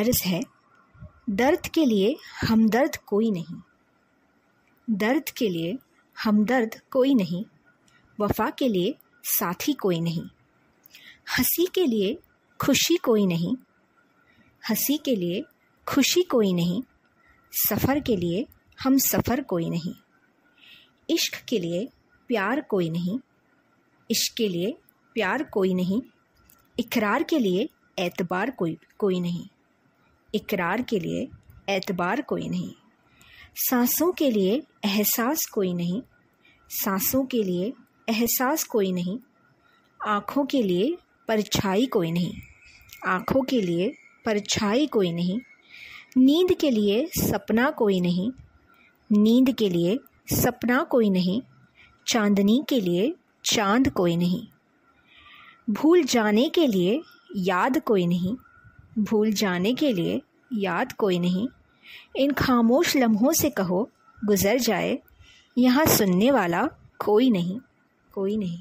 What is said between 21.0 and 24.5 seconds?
इश्क के लिए प्यार कोई नहीं, इश्क के